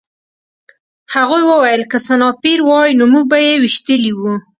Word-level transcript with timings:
هغوی 1.15 1.43
وویل 1.51 1.81
که 1.91 1.97
سنایپر 2.07 2.59
وای 2.67 2.91
نو 2.99 3.03
موږ 3.13 3.25
به 3.31 3.37
یې 3.45 3.53
ویشتلي 3.63 4.11
وو 4.15 4.33